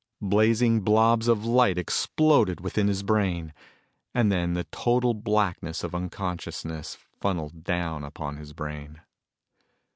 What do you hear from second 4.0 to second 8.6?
and then the total blackness of unconsciousness funneled down upon his